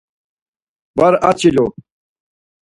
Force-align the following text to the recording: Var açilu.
Var 0.97 1.13
açilu. 1.29 1.65